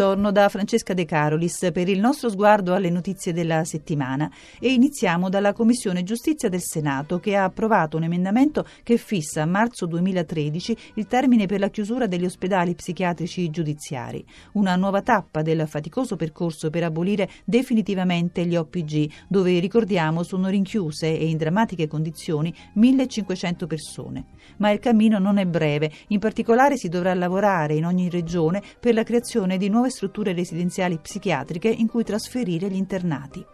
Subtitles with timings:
[0.00, 4.32] Buongiorno da Francesca De Carolis per il nostro sguardo alle notizie della settimana.
[4.58, 9.44] E iniziamo dalla Commissione Giustizia del Senato che ha approvato un emendamento che fissa a
[9.44, 15.68] marzo 2013 il termine per la chiusura degli ospedali psichiatrici giudiziari, una nuova tappa del
[15.68, 22.54] faticoso percorso per abolire definitivamente gli OPG, dove ricordiamo sono rinchiuse e in drammatiche condizioni
[22.72, 24.24] 1500 persone.
[24.56, 28.94] Ma il cammino non è breve, in particolare si dovrà lavorare in ogni regione per
[28.94, 33.44] la creazione di nuove strutture residenziali psichiatriche in cui trasferire gli internati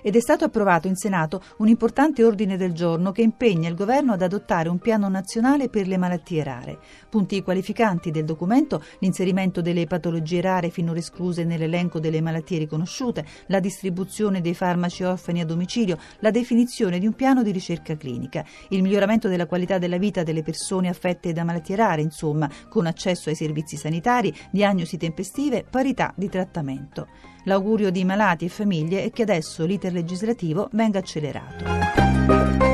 [0.00, 4.12] ed è stato approvato in Senato un importante ordine del giorno che impegna il governo
[4.12, 6.78] ad adottare un piano nazionale per le malattie rare.
[7.08, 13.60] Punti qualificanti del documento, l'inserimento delle patologie rare finora escluse nell'elenco delle malattie riconosciute, la
[13.60, 18.82] distribuzione dei farmaci orfani a domicilio, la definizione di un piano di ricerca clinica, il
[18.82, 23.34] miglioramento della qualità della vita delle persone affette da malattie rare, insomma, con accesso ai
[23.34, 27.31] servizi sanitari, diagnosi tempestive, parità di trattamento.
[27.44, 32.71] L'augurio di malati e famiglie è che adesso l'iter legislativo venga accelerato.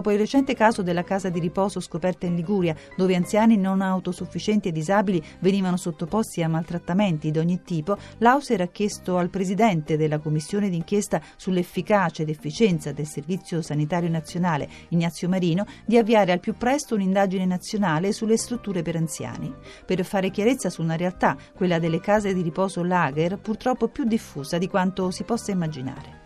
[0.00, 4.68] Dopo il recente caso della casa di riposo scoperta in Liguria, dove anziani non autosufficienti
[4.68, 10.18] e disabili venivano sottoposti a maltrattamenti di ogni tipo, l'Auser ha chiesto al presidente della
[10.18, 16.54] commissione d'inchiesta sull'efficacia ed efficienza del Servizio Sanitario Nazionale, Ignazio Marino, di avviare al più
[16.54, 19.54] presto un'indagine nazionale sulle strutture per anziani,
[19.84, 24.56] per fare chiarezza su una realtà, quella delle case di riposo lager, purtroppo più diffusa
[24.56, 26.19] di quanto si possa immaginare.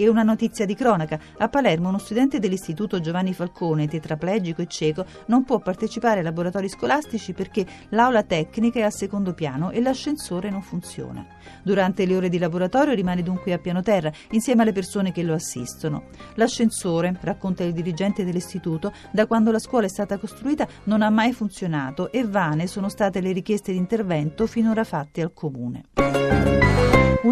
[0.00, 1.18] E una notizia di cronaca.
[1.38, 6.68] A Palermo uno studente dell'istituto Giovanni Falcone, tetraplegico e cieco, non può partecipare ai laboratori
[6.68, 11.26] scolastici perché l'aula tecnica è al secondo piano e l'ascensore non funziona.
[11.64, 15.34] Durante le ore di laboratorio rimane dunque a piano terra insieme alle persone che lo
[15.34, 16.04] assistono.
[16.36, 21.32] L'ascensore, racconta il dirigente dell'istituto, da quando la scuola è stata costruita non ha mai
[21.32, 26.67] funzionato e vane sono state le richieste di intervento finora fatte al comune.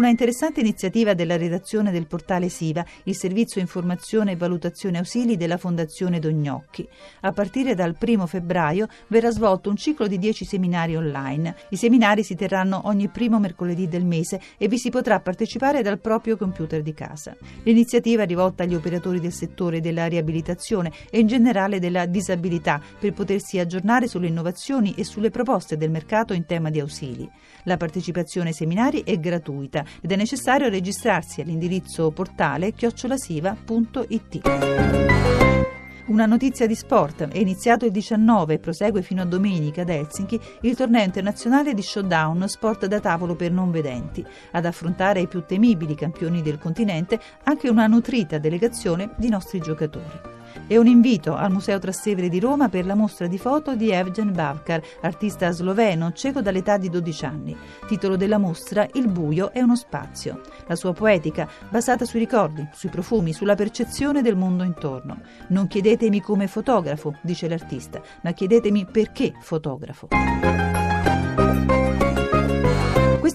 [0.07, 5.57] Una interessante iniziativa della redazione del portale SIVA, il servizio informazione e valutazione ausili della
[5.57, 6.87] Fondazione Dognocchi.
[7.23, 11.57] A partire dal primo febbraio verrà svolto un ciclo di 10 seminari online.
[11.71, 15.99] I seminari si terranno ogni primo mercoledì del mese e vi si potrà partecipare dal
[15.99, 17.35] proprio computer di casa.
[17.63, 23.11] L'iniziativa è rivolta agli operatori del settore della riabilitazione e in generale della disabilità per
[23.11, 27.29] potersi aggiornare sulle innovazioni e sulle proposte del mercato in tema di ausili.
[27.63, 34.41] La partecipazione ai seminari è gratuita ed è necessario registrarsi all'indirizzo portale chiocciolasiva.it.
[36.07, 37.27] Una notizia di sport.
[37.27, 41.81] È iniziato il 19 e prosegue fino a domenica ad Helsinki il torneo internazionale di
[41.81, 44.25] showdown sport da tavolo per non vedenti.
[44.51, 50.36] Ad affrontare i più temibili campioni del continente anche una nutrita delegazione di nostri giocatori
[50.65, 54.33] e un invito al Museo Trastevere di Roma per la mostra di foto di Evgen
[54.33, 57.57] Bavkar, artista sloveno cieco dall'età di 12 anni.
[57.87, 60.41] Titolo della mostra Il buio è uno spazio.
[60.67, 65.21] La sua poetica, basata sui ricordi, sui profumi, sulla percezione del mondo intorno.
[65.49, 70.07] Non chiedetemi come fotografo, dice l'artista, ma chiedetemi perché fotografo.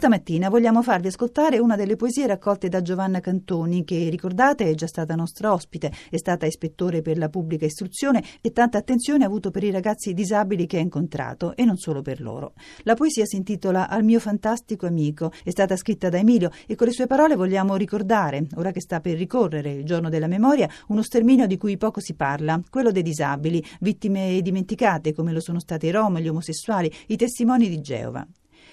[0.03, 4.75] Questa mattina vogliamo farvi ascoltare una delle poesie raccolte da Giovanna Cantoni, che ricordate è
[4.75, 9.29] già stata nostra ospite, è stata ispettore per la pubblica istruzione e tanta attenzione ha
[9.29, 12.55] avuto per i ragazzi disabili che ha incontrato e non solo per loro.
[12.83, 16.89] La poesia si intitola Al mio fantastico amico, è stata scritta da Emilio e con
[16.89, 21.03] le sue parole vogliamo ricordare, ora che sta per ricorrere il giorno della memoria, uno
[21.03, 25.87] sterminio di cui poco si parla, quello dei disabili, vittime dimenticate come lo sono stati
[25.87, 28.27] i rom, gli omosessuali, i testimoni di Geova.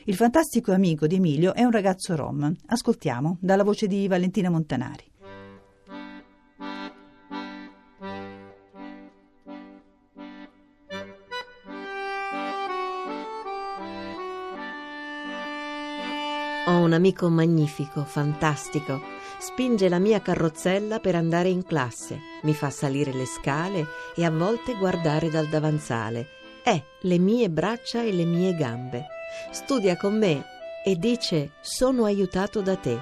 [0.10, 2.52] Il fantastico amico di Emilio è un ragazzo rom.
[2.66, 5.04] Ascoltiamo dalla voce di Valentina Montanari.
[16.66, 19.00] Ho un amico magnifico, fantastico.
[19.38, 23.86] Spinge la mia carrozzella per andare in classe, mi fa salire le scale
[24.16, 26.26] e a volte guardare dal davanzale.
[26.64, 29.18] È le mie braccia e le mie gambe
[29.52, 30.44] studia con me
[30.84, 33.00] e dice sono aiutato da te.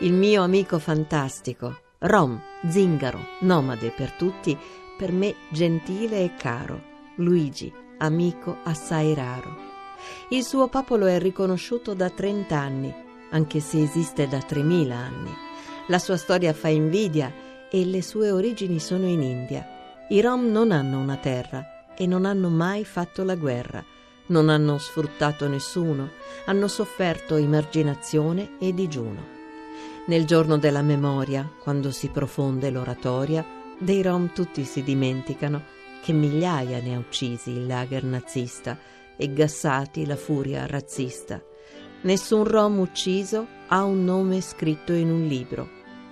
[0.00, 4.56] Il mio amico fantastico, Rom, zingaro, nomade per tutti,
[4.96, 6.82] per me gentile e caro,
[7.16, 9.64] Luigi, amico assai raro.
[10.30, 12.94] Il suo popolo è riconosciuto da 30 anni,
[13.30, 15.34] anche se esiste da 3000 anni.
[15.88, 17.32] La sua storia fa invidia
[17.70, 19.66] e le sue origini sono in India.
[20.08, 23.82] I Rom non hanno una terra, e non hanno mai fatto la guerra,
[24.26, 26.10] non hanno sfruttato nessuno,
[26.46, 29.34] hanno sofferto emarginazione e digiuno.
[30.06, 33.44] Nel giorno della memoria, quando si profonde l'oratoria,
[33.78, 35.62] dei rom tutti si dimenticano
[36.02, 38.78] che migliaia ne ha uccisi il lager nazista
[39.16, 41.42] e gassati la furia razzista.
[42.02, 45.68] Nessun rom ucciso ha un nome scritto in un libro.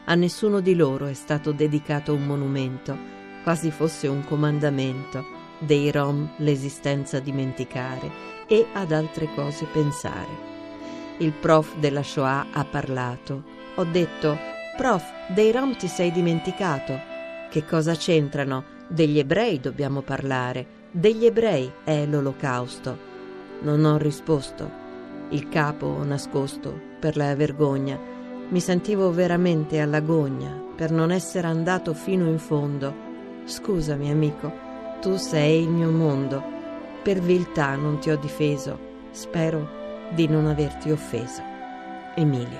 [0.06, 2.96] A nessuno di loro è stato dedicato un monumento,
[3.43, 8.11] quasi fosse un comandamento dei rom l'esistenza dimenticare
[8.46, 10.52] e ad altre cose pensare.
[11.19, 14.38] Il prof della Shoah ha parlato ho detto,
[14.76, 15.02] prof,
[15.34, 16.96] dei rom ti sei dimenticato.
[17.50, 18.62] Che cosa c'entrano?
[18.87, 20.82] Degli ebrei dobbiamo parlare.
[20.93, 22.96] Degli ebrei è l'olocausto.
[23.62, 24.70] Non ho risposto.
[25.31, 27.99] Il capo nascosto per la vergogna.
[28.49, 32.94] Mi sentivo veramente alla gogna per non essere andato fino in fondo.
[33.44, 34.52] Scusami, amico,
[35.04, 36.42] tu sei il mio mondo.
[37.02, 38.78] Per viltà non ti ho difeso.
[39.10, 39.68] Spero
[40.14, 41.42] di non averti offeso.
[42.14, 42.58] Emilio.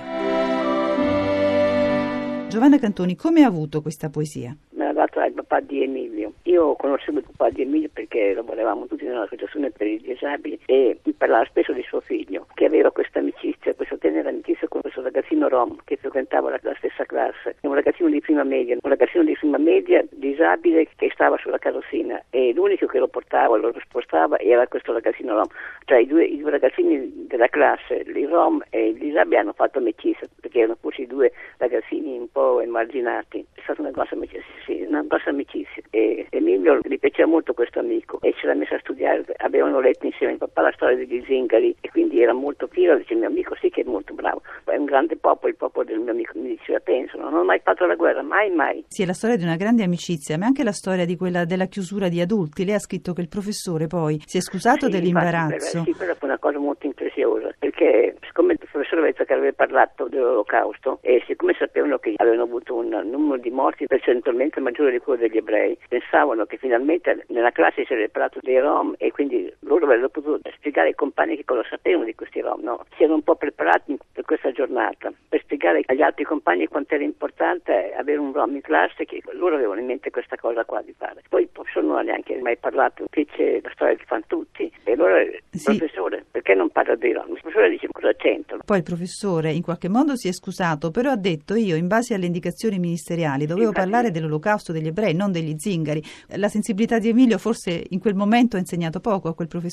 [2.47, 4.55] Giovanna Cantoni, come ha avuto questa poesia?
[4.95, 6.31] Data il papà di Emilio.
[6.43, 11.11] Io conoscevo il papà di Emilio perché lavoravamo tutti nell'associazione per i disabili e mi
[11.11, 15.49] parlava spesso di suo figlio, che aveva questa amicizia, questa tenera amicizia con questo ragazzino
[15.49, 17.57] rom che frequentava la, la stessa classe.
[17.61, 22.23] Un ragazzino di prima media, un ragazzino di prima media disabile che stava sulla carrozzina
[22.29, 25.47] e l'unico che lo portava, lo spostava era questo ragazzino rom.
[25.83, 29.79] Cioè i due, i due ragazzini della classe, il rom e il disabile, hanno fatto
[29.79, 33.45] amicizia perché erano forse i due ragazzini un po' emarginati.
[33.53, 35.83] È stata una grossa amicizia, sì, una grossa amicizia.
[35.89, 40.05] E Emilio gli piaceva molto questo amico e ce l'ha messa a studiare, avevano letto
[40.05, 43.55] insieme il papà la storia degli zingari e quindi era molto fiero, dice mio amico
[43.55, 46.49] sì che è molto bravo, è un grande popolo, il popolo del mio amico, mi
[46.49, 48.83] diceva penso, non ho mai fatto la guerra, mai mai.
[48.87, 51.65] Sì, è la storia di una grande amicizia, ma anche la storia di quella della
[51.65, 52.65] chiusura di adulti.
[52.65, 55.77] Lei ha scritto che il professore poi si è scusato sì, dell'imbarazzo.
[55.77, 59.53] Infatti, sì, quella fu una cosa molto impresiosa, perché siccome il professore aveva che aveva
[59.53, 64.99] parlato dell'olocausto e siccome sapevano che avevano avuto un numero di morti percentualmente maggiore di
[64.99, 69.51] quello degli ebrei, pensavano che finalmente nella classe si era parlato dei Rom e quindi
[69.65, 72.85] loro avrebbero potuto spiegare ai compagni che cosa sapevano di questi Rom, no?
[72.95, 77.03] si erano un po' preparati per questa giornata, per spiegare agli altri compagni quanto era
[77.03, 80.93] importante avere un Rom in classe, che loro avevano in mente questa cosa qua di
[80.97, 81.21] fare.
[81.27, 84.91] Poi il professore non ha neanche mai parlato, fece la storia che fanno tutti, e
[84.93, 85.75] allora il Sì.
[85.77, 87.33] professore, perché non parla dei Rom?
[87.33, 88.63] Il professore dice cosa c'entrano?
[88.65, 92.13] Poi il professore in qualche modo si è scusato, però ha detto io in base
[92.13, 96.01] alle indicazioni ministeriali dovevo Infatti- parlare dell'olocausto degli ebrei, non degli zingari.
[96.37, 99.64] La sensibilità di Emilio forse in quel momento ha insegnato poco a quel professore.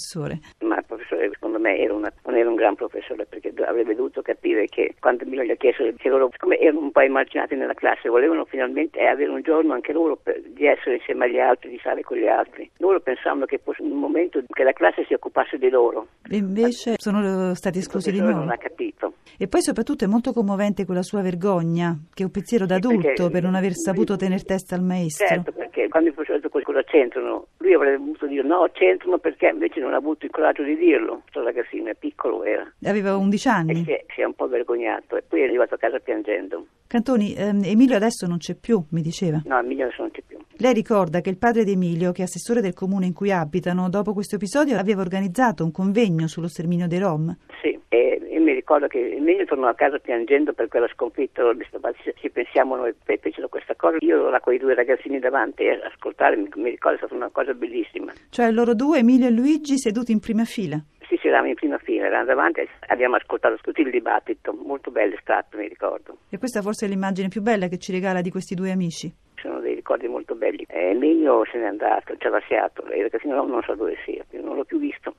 [0.61, 4.23] Ma il professore secondo me era una- non era un gran professore perché avrebbe dovuto
[4.23, 7.75] capire che quando Emilio gli ha chiesto che loro, siccome erano un po' emarginati nella
[7.75, 11.79] classe, volevano finalmente avere un giorno anche loro per- di essere insieme agli altri, di
[11.79, 12.71] stare con gli altri.
[12.79, 16.07] Loro pensavano che fosse un momento che la classe si occupasse di loro.
[16.31, 18.45] E invece sono stati Il esclusi di professore nuovo.
[18.45, 19.15] non ha capito.
[19.39, 23.31] E poi soprattutto è molto commovente quella sua vergogna, che è un pensiero d'adulto perché-
[23.31, 25.27] per non aver saputo tener testa al maestro.
[25.27, 29.19] Certo, perché quando il professore ha detto cosa c'entrano, lui avrebbe voluto dire no, c'entrano
[29.19, 31.21] perché invece non ha avuto il coraggio di dirlo.
[31.23, 32.71] Questo ragazzino è piccolo era.
[32.85, 33.85] Aveva 11 E anni.
[33.85, 36.67] si è, si è un po' vergognato e poi è arrivato a casa piangendo.
[36.87, 39.41] Cantoni, ehm, Emilio adesso non c'è più, mi diceva.
[39.47, 40.37] No, Emilio adesso non c'è più.
[40.59, 43.89] Lei ricorda che il padre di Emilio, che è assessore del comune in cui abitano,
[43.89, 47.35] dopo questo episodio aveva organizzato un convegno sullo sterminio dei Rom.
[47.63, 48.21] Sì, e
[48.53, 52.15] mi ricordo che Emilio tornò a casa piangendo per quella sconfitta, ho detto, "Ma se
[52.19, 55.67] ci pensiamo noi fe- fecero questa cosa, io ero là con i due ragazzini davanti
[55.67, 58.13] a ascoltare, mi, mi ricordo è stata una cosa bellissima.
[58.29, 60.79] Cioè loro due, Emilio e Luigi, seduti in prima fila.
[61.09, 64.91] Sì, sì, eravamo in prima fila, eravamo davanti e abbiamo ascoltato tutto il dibattito, molto
[64.91, 66.19] bello è stato, mi ricordo.
[66.29, 69.11] E questa forse è l'immagine più bella che ci regala di questi due amici.
[69.37, 70.65] Sono dei ricordi molto belli.
[70.69, 73.97] E Emilio se n'è andato, ci ha lasciato, e il ragazzino no, non so dove
[74.05, 75.15] sia, non l'ho più visto.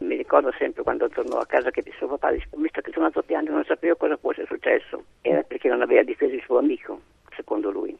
[0.00, 3.20] Mi ricordo sempre quando tornò a casa che suo papà disse, visto che sono andato
[3.20, 5.04] a piangere non sapevo cosa fosse successo.
[5.20, 7.00] Era perché non aveva difeso il suo amico,
[7.36, 7.98] secondo lui.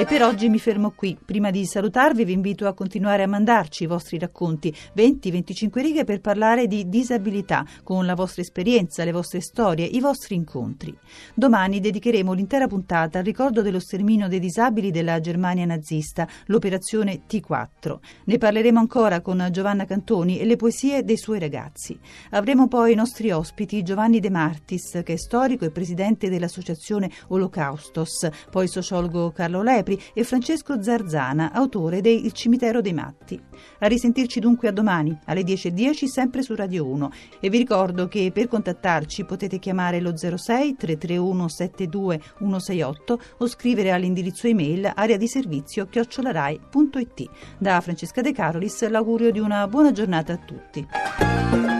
[0.00, 1.14] E per oggi mi fermo qui.
[1.22, 6.22] Prima di salutarvi vi invito a continuare a mandarci i vostri racconti, 20-25 righe per
[6.22, 10.96] parlare di disabilità, con la vostra esperienza, le vostre storie, i vostri incontri.
[11.34, 17.98] Domani dedicheremo l'intera puntata al ricordo dello sterminio dei disabili della Germania nazista, l'operazione T4.
[18.24, 22.00] Ne parleremo ancora con Giovanna Cantoni e le poesie dei suoi ragazzi.
[22.30, 28.26] Avremo poi i nostri ospiti Giovanni De Martis, che è storico e presidente dell'associazione Holocaustos,
[28.50, 33.40] poi sociologo Carlo Lepri, Capri e Francesco Zarzana, autore de Il cimitero dei matti.
[33.80, 38.30] A risentirci dunque a domani alle 10.10 sempre su Radio 1 e vi ricordo che
[38.32, 45.26] per contattarci potete chiamare lo 06 331 72 168 o scrivere all'indirizzo email area di
[45.26, 47.30] servizio chiocciolarai.it.
[47.58, 51.79] Da Francesca De Carolis l'augurio di una buona giornata a tutti.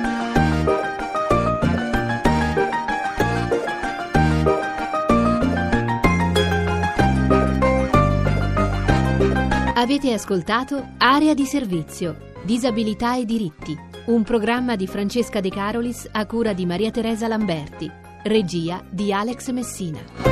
[9.81, 13.75] Avete ascoltato Area di servizio, disabilità e diritti,
[14.09, 17.91] un programma di Francesca De Carolis a cura di Maria Teresa Lamberti,
[18.25, 20.30] regia di Alex Messina.